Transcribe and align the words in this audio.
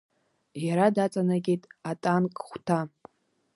Иара 0.65 0.87
даҵанакит 0.95 1.63
атанк 1.89 2.33
хәҭа. 2.47 2.79